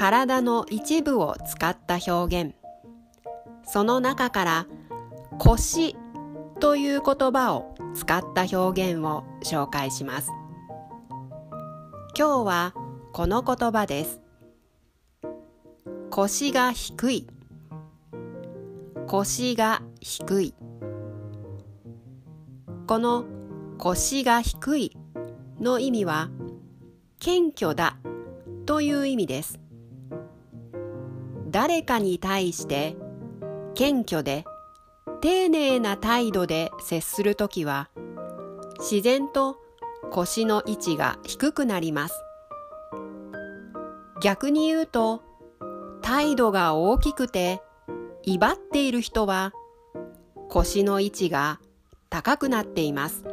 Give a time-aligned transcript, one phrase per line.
[0.00, 2.54] 体の一部を使った表現。
[3.64, 4.66] その中から
[5.38, 5.94] 腰
[6.58, 10.30] という言葉を使った表現を紹介します。
[12.18, 12.74] 今日は
[13.12, 14.22] この言葉です。
[16.08, 17.26] 腰が低い。
[19.06, 20.54] 腰が低い。
[22.86, 23.26] この
[23.76, 24.96] 腰が低い
[25.60, 26.30] の意味は
[27.18, 27.98] 謙虚だ
[28.64, 29.60] という意味です。
[31.50, 32.96] 誰かに対して
[33.74, 34.44] 謙虚で
[35.20, 37.90] 丁寧な態度で接するときは
[38.78, 39.56] 自然と
[40.12, 42.14] 腰の位置が低くなります。
[44.22, 45.22] 逆に言うと
[46.02, 47.60] 態度が大きくて
[48.22, 49.52] 威張っている人は
[50.48, 51.58] 腰の位置が
[52.10, 53.24] 高くなっています。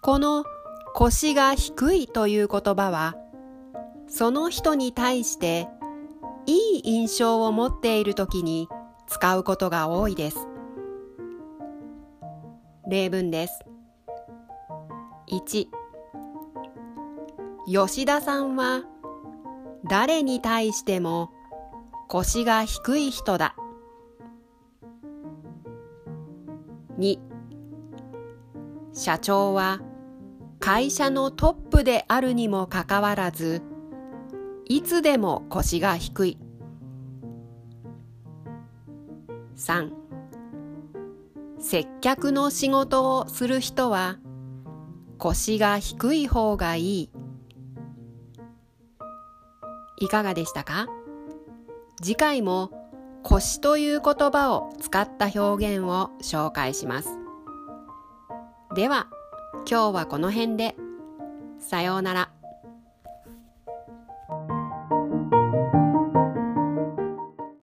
[0.00, 0.44] この
[0.94, 3.16] 腰が低いという言葉は
[4.06, 5.66] その人に対して
[6.46, 8.68] いい印象を持っている時に
[9.06, 10.46] 使うことが多いです。
[12.88, 13.64] 例文です。
[15.30, 15.68] 1
[17.66, 18.82] 吉田さんは
[19.88, 21.30] 誰に対しても
[22.08, 23.54] 腰が低い人だ。
[26.98, 27.18] 2
[28.92, 29.80] 社長は
[30.60, 33.62] 会社のトップであるにもかかわらず
[34.72, 36.38] いつでも腰が低い。
[39.54, 39.90] 3
[41.58, 44.16] 接客の仕事をする人は
[45.18, 47.10] 腰が低い方がいい。
[49.98, 50.86] いかがでしたか？
[52.02, 52.70] 次回も
[53.24, 57.18] 腰という言葉を使った表現を紹介します。
[58.74, 59.08] では、
[59.70, 60.76] 今日はこの辺で。
[61.58, 62.30] さようなら。